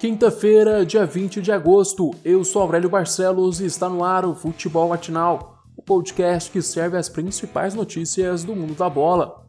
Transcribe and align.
Quinta-feira, 0.00 0.86
dia 0.86 1.04
20 1.04 1.42
de 1.42 1.52
agosto, 1.52 2.12
eu 2.24 2.42
sou 2.42 2.62
Aurélio 2.62 2.88
Barcelos 2.88 3.60
e 3.60 3.66
está 3.66 3.86
no 3.86 4.02
ar 4.02 4.24
o 4.24 4.34
Futebol 4.34 4.88
Matinal, 4.88 5.62
o 5.76 5.82
podcast 5.82 6.50
que 6.50 6.62
serve 6.62 6.96
as 6.96 7.10
principais 7.10 7.74
notícias 7.74 8.42
do 8.42 8.56
mundo 8.56 8.72
da 8.72 8.88
bola. 8.88 9.44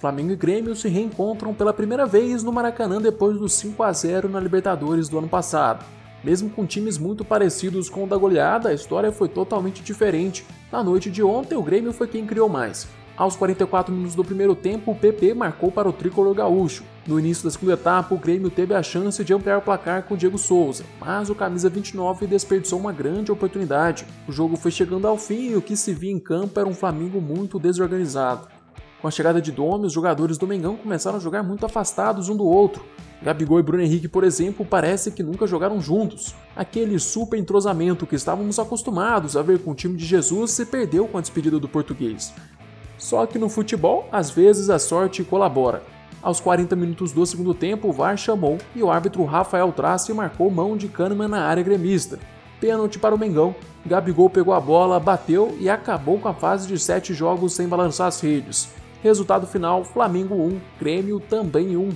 Flamengo 0.00 0.32
e 0.32 0.36
Grêmio 0.36 0.74
se 0.74 0.88
reencontram 0.88 1.54
pela 1.54 1.72
primeira 1.72 2.04
vez 2.04 2.42
no 2.42 2.50
Maracanã 2.50 3.00
depois 3.00 3.38
do 3.38 3.48
5 3.48 3.80
a 3.80 3.92
0 3.92 4.28
na 4.28 4.40
Libertadores 4.40 5.08
do 5.08 5.18
ano 5.18 5.28
passado. 5.28 5.84
Mesmo 6.24 6.50
com 6.50 6.66
times 6.66 6.98
muito 6.98 7.24
parecidos 7.24 7.88
com 7.88 8.02
o 8.02 8.08
da 8.08 8.16
goleada, 8.16 8.70
a 8.70 8.74
história 8.74 9.12
foi 9.12 9.28
totalmente 9.28 9.84
diferente. 9.84 10.44
Na 10.72 10.82
noite 10.82 11.12
de 11.12 11.22
ontem, 11.22 11.54
o 11.54 11.62
Grêmio 11.62 11.92
foi 11.92 12.08
quem 12.08 12.26
criou 12.26 12.48
mais. 12.48 12.88
Aos 13.18 13.34
44 13.34 13.92
minutos 13.92 14.14
do 14.14 14.24
primeiro 14.24 14.54
tempo, 14.54 14.92
o 14.92 14.94
PP 14.94 15.34
marcou 15.34 15.72
para 15.72 15.88
o 15.88 15.92
tricolor 15.92 16.32
gaúcho. 16.36 16.84
No 17.04 17.18
início 17.18 17.42
da 17.42 17.50
segunda 17.50 17.72
etapa, 17.72 18.14
o 18.14 18.18
Grêmio 18.18 18.48
teve 18.48 18.72
a 18.74 18.80
chance 18.80 19.24
de 19.24 19.34
ampliar 19.34 19.58
o 19.58 19.62
placar 19.62 20.04
com 20.04 20.14
o 20.14 20.16
Diego 20.16 20.38
Souza, 20.38 20.84
mas 21.00 21.28
o 21.28 21.34
camisa 21.34 21.68
29 21.68 22.28
desperdiçou 22.28 22.78
uma 22.78 22.92
grande 22.92 23.32
oportunidade. 23.32 24.06
O 24.28 24.30
jogo 24.30 24.56
foi 24.56 24.70
chegando 24.70 25.08
ao 25.08 25.18
fim 25.18 25.50
e 25.50 25.56
o 25.56 25.60
que 25.60 25.76
se 25.76 25.92
via 25.92 26.12
em 26.12 26.20
campo 26.20 26.60
era 26.60 26.68
um 26.68 26.72
Flamengo 26.72 27.20
muito 27.20 27.58
desorganizado. 27.58 28.46
Com 29.02 29.08
a 29.08 29.10
chegada 29.10 29.42
de 29.42 29.50
Domi, 29.50 29.86
os 29.86 29.92
jogadores 29.92 30.38
do 30.38 30.46
Mengão 30.46 30.76
começaram 30.76 31.16
a 31.16 31.20
jogar 31.20 31.42
muito 31.42 31.66
afastados 31.66 32.28
um 32.28 32.36
do 32.36 32.44
outro. 32.44 32.84
Gabigol 33.20 33.58
e 33.58 33.64
Bruno 33.64 33.82
Henrique, 33.82 34.06
por 34.06 34.22
exemplo, 34.22 34.64
parece 34.64 35.10
que 35.10 35.24
nunca 35.24 35.44
jogaram 35.44 35.80
juntos. 35.80 36.36
Aquele 36.54 37.00
super 37.00 37.36
entrosamento 37.36 38.06
que 38.06 38.14
estávamos 38.14 38.60
acostumados 38.60 39.36
a 39.36 39.42
ver 39.42 39.58
com 39.58 39.72
o 39.72 39.74
time 39.74 39.96
de 39.96 40.04
Jesus 40.04 40.52
se 40.52 40.64
perdeu 40.64 41.08
com 41.08 41.18
a 41.18 41.20
despedida 41.20 41.58
do 41.58 41.68
português. 41.68 42.32
Só 42.98 43.24
que 43.24 43.38
no 43.38 43.48
futebol, 43.48 44.08
às 44.10 44.30
vezes 44.30 44.68
a 44.68 44.78
sorte 44.78 45.22
colabora. 45.22 45.82
Aos 46.20 46.40
40 46.40 46.74
minutos 46.74 47.12
do 47.12 47.24
segundo 47.24 47.54
tempo, 47.54 47.88
o 47.88 47.92
VAR 47.92 48.16
chamou 48.16 48.58
e 48.74 48.82
o 48.82 48.90
árbitro 48.90 49.24
Rafael 49.24 49.70
Trace 49.72 50.12
marcou 50.12 50.50
mão 50.50 50.76
de 50.76 50.88
Kahneman 50.88 51.28
na 51.28 51.46
área 51.46 51.62
gremista. 51.62 52.18
Pênalti 52.60 52.98
para 52.98 53.14
o 53.14 53.18
Mengão, 53.18 53.54
Gabigol 53.86 54.28
pegou 54.28 54.52
a 54.52 54.60
bola, 54.60 54.98
bateu 54.98 55.56
e 55.60 55.70
acabou 55.70 56.18
com 56.18 56.26
a 56.26 56.34
fase 56.34 56.66
de 56.66 56.76
7 56.76 57.14
jogos 57.14 57.52
sem 57.52 57.68
balançar 57.68 58.08
as 58.08 58.20
redes. 58.20 58.68
Resultado 59.00 59.46
final: 59.46 59.84
Flamengo 59.84 60.34
1, 60.34 60.60
Grêmio 60.80 61.20
também 61.20 61.76
1. 61.76 61.90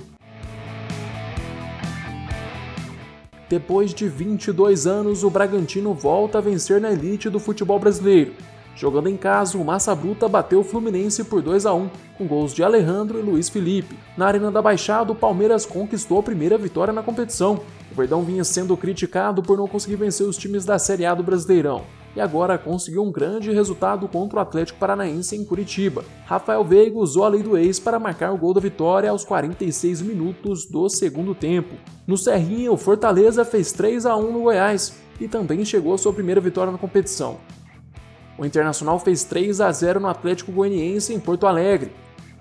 Depois 3.49 3.93
de 3.93 4.07
22 4.07 4.87
anos, 4.87 5.23
o 5.23 5.29
Bragantino 5.29 5.93
volta 5.93 6.37
a 6.37 6.41
vencer 6.41 6.79
na 6.79 6.91
elite 6.91 7.29
do 7.29 7.39
futebol 7.39 7.77
brasileiro. 7.77 8.33
Jogando 8.75 9.07
em 9.07 9.15
casa, 9.15 9.57
o 9.57 9.63
Massa 9.63 9.93
Bruta 9.93 10.27
bateu 10.27 10.61
o 10.61 10.63
Fluminense 10.63 11.23
por 11.23 11.41
2 11.41 11.65
a 11.65 11.73
1 11.73 11.89
com 12.17 12.27
gols 12.27 12.53
de 12.53 12.63
Alejandro 12.63 13.19
e 13.19 13.21
Luiz 13.21 13.49
Felipe. 13.49 13.97
Na 14.17 14.27
Arena 14.27 14.51
da 14.51 14.61
Baixada, 14.61 15.11
o 15.11 15.15
Palmeiras 15.15 15.65
conquistou 15.65 16.19
a 16.19 16.23
primeira 16.23 16.57
vitória 16.57 16.93
na 16.93 17.03
competição. 17.03 17.61
O 17.91 17.95
Verdão 17.95 18.23
vinha 18.23 18.43
sendo 18.43 18.75
criticado 18.75 19.43
por 19.43 19.57
não 19.57 19.67
conseguir 19.67 19.95
vencer 19.95 20.27
os 20.27 20.37
times 20.37 20.65
da 20.65 20.79
Série 20.79 21.05
A 21.05 21.13
do 21.13 21.23
Brasileirão. 21.23 21.83
E 22.15 22.21
agora 22.21 22.59
conseguiu 22.59 23.03
um 23.03 23.11
grande 23.11 23.51
resultado 23.51 24.07
contra 24.07 24.37
o 24.37 24.41
Atlético 24.41 24.79
Paranaense 24.79 25.35
em 25.35 25.43
Curitiba. 25.43 26.03
Rafael 26.25 26.63
Veiga 26.63 26.97
usou 26.97 27.23
a 27.23 27.29
lei 27.29 27.41
do 27.41 27.57
ex 27.57 27.79
para 27.79 27.99
marcar 27.99 28.31
o 28.31 28.37
gol 28.37 28.53
da 28.53 28.61
vitória 28.61 29.09
aos 29.09 29.23
46 29.23 30.01
minutos 30.01 30.65
do 30.65 30.87
segundo 30.89 31.33
tempo. 31.33 31.75
No 32.05 32.17
Serrinha, 32.17 32.71
o 32.71 32.77
Fortaleza 32.77 33.43
fez 33.43 33.71
3 33.71 34.05
a 34.05 34.15
1 34.15 34.31
no 34.31 34.41
Goiás 34.43 34.95
e 35.19 35.27
também 35.27 35.65
chegou 35.65 35.93
à 35.93 35.97
sua 35.97 36.13
primeira 36.13 36.41
vitória 36.41 36.71
na 36.71 36.77
competição. 36.77 37.39
O 38.37 38.45
Internacional 38.45 38.99
fez 38.99 39.23
3 39.23 39.61
a 39.61 39.71
0 39.71 39.99
no 39.99 40.07
Atlético 40.07 40.51
Goianiense 40.51 41.13
em 41.13 41.19
Porto 41.19 41.45
Alegre. 41.45 41.91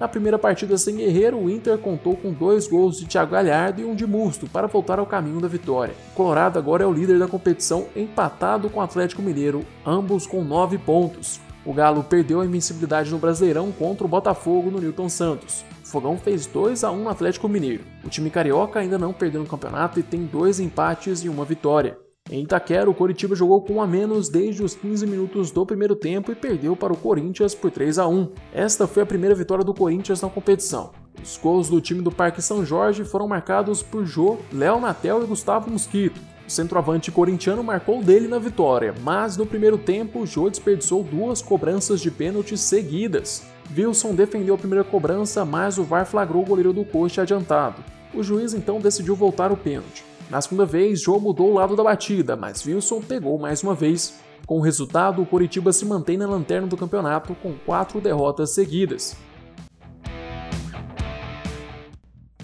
Na 0.00 0.08
primeira 0.08 0.38
partida 0.38 0.76
sem 0.76 0.96
Guerreiro, 0.96 1.38
o 1.38 1.48
Inter 1.48 1.78
contou 1.78 2.16
com 2.16 2.32
dois 2.32 2.66
gols 2.66 2.98
de 2.98 3.06
Thiago 3.06 3.30
Galhardo 3.30 3.80
e 3.80 3.84
um 3.84 3.94
de 3.94 4.06
Musto 4.06 4.48
para 4.48 4.66
voltar 4.66 4.98
ao 4.98 5.06
caminho 5.06 5.40
da 5.40 5.46
vitória. 5.46 5.94
O 6.12 6.16
Colorado 6.16 6.58
agora 6.58 6.82
é 6.82 6.86
o 6.86 6.92
líder 6.92 7.18
da 7.18 7.28
competição, 7.28 7.86
empatado 7.94 8.68
com 8.68 8.80
o 8.80 8.82
Atlético 8.82 9.22
Mineiro, 9.22 9.64
ambos 9.86 10.26
com 10.26 10.42
9 10.42 10.78
pontos. 10.78 11.40
O 11.64 11.72
Galo 11.72 12.02
perdeu 12.02 12.40
a 12.40 12.44
invencibilidade 12.44 13.12
no 13.12 13.18
Brasileirão 13.18 13.70
contra 13.70 14.04
o 14.04 14.08
Botafogo 14.08 14.72
no 14.72 14.80
Newton 14.80 15.08
Santos. 15.08 15.64
O 15.84 15.86
Fogão 15.86 16.18
fez 16.18 16.46
2 16.46 16.82
a 16.82 16.90
1 16.90 17.04
no 17.04 17.08
Atlético 17.08 17.48
Mineiro. 17.48 17.84
O 18.04 18.08
time 18.08 18.30
carioca 18.30 18.80
ainda 18.80 18.98
não 18.98 19.12
perdeu 19.12 19.42
no 19.42 19.46
campeonato 19.46 20.00
e 20.00 20.02
tem 20.02 20.24
dois 20.24 20.58
empates 20.58 21.22
e 21.22 21.28
uma 21.28 21.44
vitória. 21.44 21.96
Em 22.32 22.44
Itaquera, 22.44 22.88
o 22.88 22.94
Coritiba 22.94 23.36
jogou 23.36 23.60
com 23.60 23.82
a 23.82 23.86
menos 23.86 24.30
desde 24.30 24.62
os 24.62 24.74
15 24.74 25.06
minutos 25.06 25.50
do 25.50 25.66
primeiro 25.66 25.94
tempo 25.94 26.32
e 26.32 26.34
perdeu 26.34 26.74
para 26.74 26.90
o 26.90 26.96
Corinthians 26.96 27.54
por 27.54 27.70
3 27.70 27.98
a 27.98 28.08
1. 28.08 28.26
Esta 28.54 28.86
foi 28.86 29.02
a 29.02 29.06
primeira 29.06 29.34
vitória 29.34 29.62
do 29.62 29.74
Corinthians 29.74 30.22
na 30.22 30.30
competição. 30.30 30.92
Os 31.22 31.36
gols 31.36 31.68
do 31.68 31.78
time 31.78 32.00
do 32.00 32.10
Parque 32.10 32.40
São 32.40 32.64
Jorge 32.64 33.04
foram 33.04 33.28
marcados 33.28 33.82
por 33.82 34.06
Jô, 34.06 34.38
Léo 34.50 34.80
Natel 34.80 35.22
e 35.22 35.26
Gustavo 35.26 35.70
Mosquito. 35.70 36.18
O 36.48 36.50
centroavante 36.50 37.10
corintiano 37.10 37.62
marcou 37.62 38.02
dele 38.02 38.26
na 38.26 38.38
vitória, 38.38 38.94
mas 39.02 39.36
no 39.36 39.44
primeiro 39.44 39.76
tempo, 39.76 40.24
Jô 40.24 40.48
desperdiçou 40.48 41.04
duas 41.04 41.42
cobranças 41.42 42.00
de 42.00 42.10
pênalti 42.10 42.56
seguidas. 42.56 43.42
Wilson 43.76 44.14
defendeu 44.14 44.54
a 44.54 44.58
primeira 44.58 44.84
cobrança, 44.84 45.44
mas 45.44 45.76
o 45.76 45.84
VAR 45.84 46.06
flagrou 46.06 46.42
o 46.42 46.46
goleiro 46.46 46.72
do 46.72 46.82
Coxa 46.82 47.20
adiantado. 47.20 47.84
O 48.14 48.22
juiz 48.22 48.54
então 48.54 48.80
decidiu 48.80 49.14
voltar 49.14 49.52
o 49.52 49.56
pênalti. 49.56 50.11
Na 50.30 50.40
segunda 50.40 50.64
vez, 50.64 51.02
Joe 51.02 51.20
mudou 51.20 51.50
o 51.50 51.54
lado 51.54 51.76
da 51.76 51.84
batida, 51.84 52.36
mas 52.36 52.64
Wilson 52.64 53.00
pegou 53.00 53.38
mais 53.38 53.62
uma 53.62 53.74
vez. 53.74 54.18
Com 54.46 54.58
o 54.58 54.62
resultado, 54.62 55.22
o 55.22 55.26
Coritiba 55.26 55.72
se 55.72 55.84
mantém 55.84 56.16
na 56.16 56.26
lanterna 56.26 56.66
do 56.66 56.76
campeonato 56.76 57.34
com 57.34 57.54
quatro 57.66 58.00
derrotas 58.00 58.50
seguidas. 58.50 59.16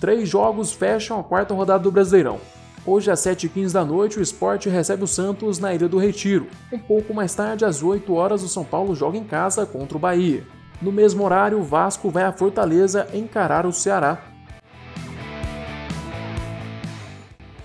Três 0.00 0.28
jogos 0.28 0.72
fecham 0.72 1.18
a 1.18 1.24
quarta 1.24 1.54
rodada 1.54 1.82
do 1.82 1.90
Brasileirão. 1.90 2.38
Hoje, 2.86 3.10
às 3.10 3.20
7h15 3.20 3.72
da 3.72 3.84
noite, 3.84 4.18
o 4.18 4.22
esporte 4.22 4.68
recebe 4.68 5.04
o 5.04 5.08
Santos 5.08 5.58
na 5.58 5.74
Ilha 5.74 5.88
do 5.88 5.98
Retiro. 5.98 6.46
Um 6.72 6.78
pouco 6.78 7.12
mais 7.12 7.34
tarde, 7.34 7.64
às 7.64 7.82
8 7.82 8.14
horas, 8.14 8.42
o 8.42 8.48
São 8.48 8.64
Paulo 8.64 8.94
joga 8.94 9.18
em 9.18 9.24
casa 9.24 9.66
contra 9.66 9.96
o 9.96 10.00
Bahia. 10.00 10.44
No 10.80 10.92
mesmo 10.92 11.24
horário, 11.24 11.58
o 11.58 11.64
Vasco 11.64 12.08
vai 12.08 12.22
à 12.22 12.32
Fortaleza 12.32 13.08
encarar 13.12 13.66
o 13.66 13.72
Ceará 13.72 14.27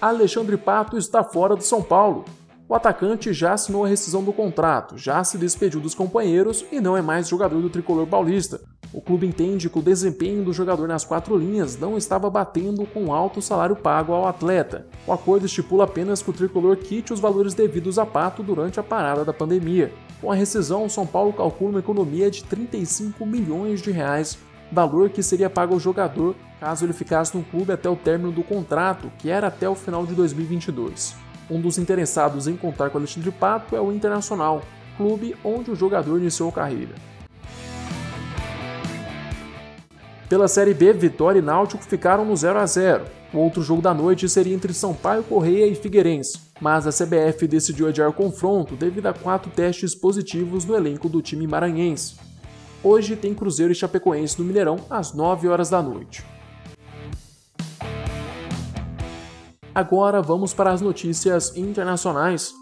Alexandre 0.04 0.58
Pato 0.58 0.98
está 0.98 1.24
fora 1.24 1.56
do 1.56 1.64
São 1.64 1.82
Paulo. 1.82 2.26
O 2.68 2.76
atacante 2.76 3.32
já 3.32 3.54
assinou 3.54 3.86
a 3.86 3.88
rescisão 3.88 4.22
do 4.22 4.34
contrato, 4.34 4.98
já 4.98 5.24
se 5.24 5.38
despediu 5.38 5.80
dos 5.80 5.96
companheiros 5.96 6.66
e 6.74 6.82
não 6.82 6.98
é 6.98 7.02
mais 7.02 7.30
jogador 7.30 7.62
do 7.62 7.70
tricolor 7.70 8.06
paulista. 8.06 8.60
O 8.92 9.00
clube 9.00 9.26
entende 9.26 9.70
que 9.70 9.80
o 9.80 9.82
desempenho 9.82 10.44
do 10.44 10.52
jogador 10.52 10.90
nas 10.90 11.06
quatro 11.06 11.38
linhas 11.38 11.80
não 11.80 11.96
estava 11.96 12.30
batendo 12.30 12.86
com 12.86 13.06
o 13.06 13.14
alto 13.14 13.42
salário 13.42 13.78
pago 13.78 14.12
ao 14.12 14.28
atleta. 14.28 14.86
O 15.08 15.14
acordo 15.14 15.46
estipula 15.46 15.86
apenas 15.86 16.22
que 16.22 16.32
o 16.32 16.34
tricolor 16.34 16.76
quite 16.76 17.14
os 17.14 17.22
valores 17.22 17.54
devidos 17.54 17.98
a 17.98 18.06
Pato 18.06 18.44
durante 18.44 18.82
a 18.82 18.84
parada 18.84 19.24
da 19.24 19.32
pandemia. 19.32 19.94
Com 20.20 20.30
a 20.30 20.36
rescisão, 20.36 20.84
o 20.84 20.90
São 20.90 21.08
Paulo 21.08 21.32
calcula 21.32 21.70
uma 21.70 21.80
economia 21.80 22.30
de 22.30 22.44
35 22.44 23.26
milhões 23.26 23.82
de 23.82 23.90
reais 23.90 24.38
valor 24.72 25.10
que 25.10 25.22
seria 25.22 25.50
pago 25.50 25.74
ao 25.74 25.80
jogador 25.80 26.36
caso 26.60 26.86
ele 26.86 26.94
ficasse 26.94 27.36
no 27.36 27.44
clube 27.44 27.74
até 27.74 27.90
o 27.90 27.96
término 27.96 28.32
do 28.32 28.42
contrato, 28.42 29.12
que 29.20 29.30
era 29.30 29.48
até 29.48 29.68
o 29.68 29.76
final 29.76 30.06
de 30.06 30.16
2022. 30.16 31.14
Um 31.50 31.60
dos 31.60 31.78
interessados 31.78 32.48
em 32.48 32.56
contar 32.56 32.90
com 32.90 32.98
Alexandre 32.98 33.32
Pato 33.32 33.76
é 33.76 33.82
o 33.82 33.92
Internacional, 33.92 34.62
clube 34.96 35.36
onde 35.44 35.72
o 35.72 35.76
jogador 35.76 36.18
iniciou 36.20 36.50
a 36.50 36.54
carreira. 36.54 36.96
Pela 40.30 40.48
Série 40.48 40.74
B, 40.74 40.94
Vitória 40.94 41.40
e 41.40 41.42
Náutico 41.42 41.84
ficaram 41.84 42.24
no 42.24 42.36
0 42.36 42.58
a 42.58 42.66
0. 42.66 43.04
O 43.34 43.40
outro 43.40 43.62
jogo 43.62 43.82
da 43.82 43.94
noite 43.94 44.30
seria 44.30 44.56
entre 44.56 44.74
Sampaio 44.74 45.24
Correia 45.24 45.68
e 45.68 45.76
Figueirense, 45.76 46.40
mas 46.62 46.88
a 46.88 46.92
CBF 46.92 47.46
decidiu 47.46 47.88
adiar 47.88 48.10
o 48.10 48.14
confronto 48.14 48.76
devido 48.76 49.08
a 49.08 49.14
quatro 49.14 49.52
testes 49.52 49.94
positivos 49.94 50.66
no 50.66 50.76
elenco 50.76 51.10
do 51.10 51.22
time 51.22 51.46
maranhense. 51.46 52.16
Hoje 52.84 53.16
tem 53.16 53.34
Cruzeiro 53.34 53.72
e 53.72 53.76
Chapecoense 53.76 54.38
no 54.38 54.44
Mineirão 54.44 54.78
às 54.90 55.14
9 55.14 55.48
horas 55.48 55.70
da 55.70 55.82
noite. 55.82 56.22
Agora 59.74 60.22
vamos 60.22 60.54
para 60.54 60.72
as 60.72 60.82
notícias 60.82 61.56
internacionais. 61.56 62.54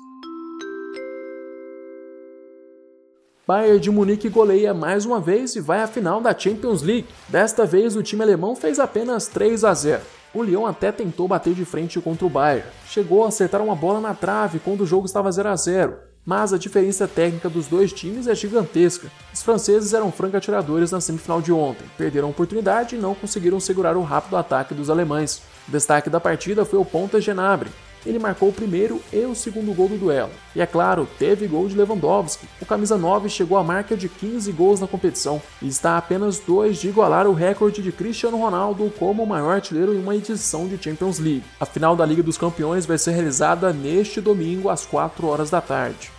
Bayern 3.47 3.79
de 3.79 3.89
Munique 3.89 4.29
goleia 4.29 4.75
mais 4.75 5.07
uma 5.07 5.19
vez 5.19 5.56
e 5.56 5.59
vai 5.59 5.81
à 5.81 5.88
final 5.88 6.21
da 6.21 6.38
Champions 6.38 6.83
League. 6.83 7.07
Desta 7.27 7.65
vez 7.65 7.95
o 7.95 8.03
time 8.03 8.21
alemão 8.21 8.56
fez 8.56 8.79
apenas 8.79 9.27
3 9.27 9.63
a 9.63 9.73
0. 9.73 10.03
O 10.35 10.44
Lyon 10.44 10.68
até 10.68 10.91
tentou 10.91 11.27
bater 11.27 11.56
de 11.56 11.65
frente 11.65 12.00
contra 12.00 12.27
o 12.27 12.29
Bayern. 12.29 12.69
Chegou 12.85 13.25
a 13.25 13.29
acertar 13.29 13.59
uma 13.59 13.75
bola 13.75 14.00
na 14.00 14.13
trave 14.13 14.59
quando 14.59 14.81
o 14.81 14.88
jogo 14.88 15.07
estava 15.07 15.31
0 15.31 15.50
a 15.50 15.56
0 15.56 16.10
mas 16.25 16.53
a 16.53 16.57
diferença 16.57 17.07
técnica 17.07 17.50
dos 17.50 17.68
dois 17.68 17.91
times 17.91 18.27
é 18.27 18.35
gigantesca. 18.35 19.12
Os 19.33 19.41
franceses 19.41 19.94
eram 19.94 20.12
franco 20.12 20.38
atiradores 20.38 20.91
na 20.91 21.01
semifinal 21.01 21.41
de 21.41 21.51
ontem, 21.51 21.85
perderam 21.97 22.27
a 22.27 22.31
oportunidade 22.31 22.95
e 22.95 23.00
não 23.00 23.15
conseguiram 23.15 23.59
segurar 23.59 23.97
o 23.97 24.03
rápido 24.03 24.38
ataque 24.38 24.73
dos 24.73 24.89
alemães. 24.89 25.41
O 25.68 25.71
destaque 25.71 26.09
da 26.09 26.19
partida 26.19 26.65
foi 26.65 26.79
o 26.79 26.85
ponta 26.85 27.19
Genabre. 27.19 27.69
Ele 28.06 28.19
marcou 28.19 28.50
o 28.50 28.53
primeiro 28.53 29.01
e 29.12 29.25
o 29.25 29.36
segundo 29.36 29.74
gol 29.74 29.88
do 29.88 29.98
duelo. 29.98 30.31
E 30.56 30.62
é 30.62 30.65
claro, 30.65 31.07
teve 31.18 31.48
gol 31.48 31.68
de 31.68 31.75
Lewandowski. 31.75 32.48
O 32.62 32.65
camisa 32.65 32.98
9 32.98 33.30
chegou 33.30 33.57
à 33.57 33.63
marca 33.63 33.95
de 33.95 34.09
15 34.09 34.51
gols 34.51 34.80
na 34.80 34.88
competição 34.88 35.42
e 35.62 35.68
está 35.68 35.92
a 35.92 35.98
apenas 35.98 36.39
dois 36.39 36.77
de 36.77 36.89
igualar 36.89 37.27
o 37.27 37.33
recorde 37.33 37.81
de 37.81 37.92
Cristiano 37.92 38.38
Ronaldo 38.38 38.92
como 38.98 39.24
o 39.24 39.27
maior 39.27 39.56
artilheiro 39.56 39.94
em 39.94 40.00
uma 40.00 40.15
edição 40.15 40.68
de 40.68 40.81
Champions 40.81 41.19
League. 41.19 41.44
A 41.59 41.65
final 41.65 41.95
da 41.95 42.06
Liga 42.06 42.24
dos 42.24 42.38
Campeões 42.38 42.86
vai 42.86 42.98
ser 42.98 43.12
realizada 43.12 43.71
neste 43.71 44.19
domingo 44.19 44.69
às 44.69 44.86
4 44.86 45.25
horas 45.27 45.50
da 45.50 45.62
tarde. 45.62 46.12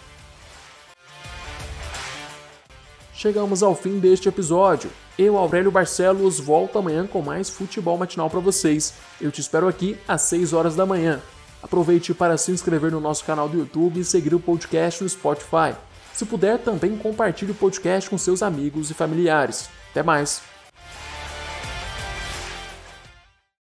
Chegamos 3.23 3.63
ao 3.63 3.77
fim 3.77 4.01
deste 4.01 4.29
episódio. 4.29 4.91
Eu, 5.17 5.37
Aurélio 5.37 5.71
Barcelos, 5.71 6.41
volto 6.41 6.79
amanhã 6.79 7.07
com 7.07 7.23
mais 7.23 7.49
futebol 7.49 7.97
matinal 7.97 8.29
para 8.29 8.41
vocês. 8.41 8.95
Eu 9.21 9.31
te 9.31 9.41
espero 9.41 9.69
aqui 9.69 9.97
às 10.09 10.23
6 10.23 10.53
horas 10.53 10.75
da 10.75 10.85
manhã. 10.85 11.21
Aproveite 11.63 12.13
para 12.13 12.37
se 12.37 12.51
inscrever 12.51 12.91
no 12.91 13.01
nosso 13.01 13.25
canal 13.25 13.49
do 13.49 13.59
YouTube 13.59 14.01
e 14.01 14.05
seguir 14.05 14.35
o 14.35 14.41
podcast 14.41 15.03
no 15.03 15.09
Spotify. 15.09 15.75
Se 16.13 16.27
puder, 16.27 16.59
também 16.59 16.97
compartilhe 16.97 17.53
o 17.53 17.55
podcast 17.55 18.11
com 18.11 18.19
seus 18.19 18.43
amigos 18.43 18.91
e 18.91 18.95
familiares. 18.95 19.71
Até 19.91 20.03
mais! 20.03 20.52